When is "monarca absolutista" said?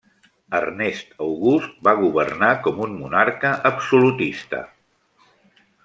3.05-4.67